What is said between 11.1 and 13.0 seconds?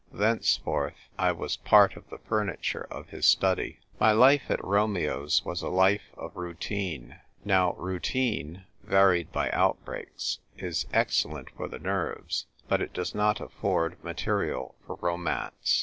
cellent for the nerves; but it